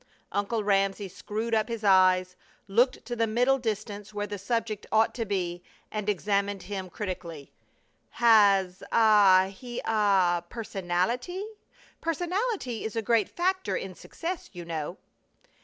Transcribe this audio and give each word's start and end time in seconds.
Uncle 0.31 0.63
Ramsey 0.63 1.07
screwed 1.07 1.53
up 1.53 1.67
his 1.69 1.83
eyes, 1.83 2.35
looked 2.67 3.05
to 3.05 3.15
the 3.15 3.27
middle 3.27 3.59
distance 3.59 4.11
where 4.15 4.25
the 4.25 4.39
subject 4.39 4.87
ought 4.91 5.13
to 5.13 5.25
be, 5.25 5.61
and 5.91 6.09
examined 6.09 6.63
him 6.63 6.89
critically. 6.89 7.51
"Has 8.09 8.81
ah 8.91 9.51
he 9.55 9.79
ah 9.85 10.41
personality? 10.49 11.45
Personality 12.01 12.83
is 12.83 12.95
a 12.95 13.03
great 13.03 13.29
factor 13.29 13.77
in 13.77 13.93
success 13.93 14.49
you 14.53 14.65
know." 14.65 14.97